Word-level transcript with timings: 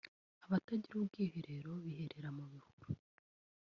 Abatagira 0.45 0.93
ubwiherero 0.97 1.71
biherera 1.83 2.29
mu 2.37 2.43
bihuru 2.51 2.87